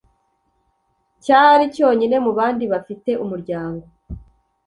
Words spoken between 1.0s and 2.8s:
cyari!cyonyine mu bandi